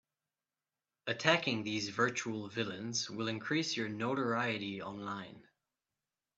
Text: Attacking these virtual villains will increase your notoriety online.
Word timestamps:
Attacking 1.05 1.61
these 1.61 1.89
virtual 1.89 2.47
villains 2.49 3.07
will 3.07 3.27
increase 3.27 3.77
your 3.77 3.87
notoriety 3.87 4.81
online. 4.81 5.43